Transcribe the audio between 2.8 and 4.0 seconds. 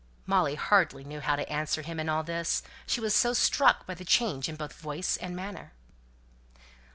she was so struck by